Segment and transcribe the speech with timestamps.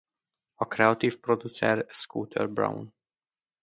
[0.55, 2.93] A kreatív producer Scooter Braun.